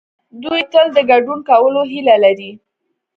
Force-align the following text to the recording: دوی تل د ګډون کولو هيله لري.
دوی 0.43 0.61
تل 0.71 0.87
د 0.95 0.97
ګډون 1.11 1.39
کولو 1.49 1.81
هيله 1.91 2.15
لري. 2.23 2.51